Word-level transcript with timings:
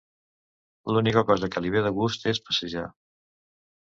L'única 0.95 1.23
cosa 1.27 1.49
que 1.55 1.63
li 1.65 1.73
ve 1.75 1.83
de 1.87 1.91
gust 1.97 2.25
és 2.31 2.39
passejar. 2.47 2.87